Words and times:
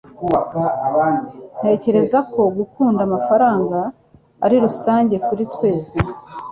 Ntekereza 1.57 2.19
ko 2.33 2.41
gukunda 2.57 2.99
amafaranga 3.07 3.79
ari 4.45 4.55
rusange 4.65 5.15
kuri 5.27 5.43
twese. 5.53 5.95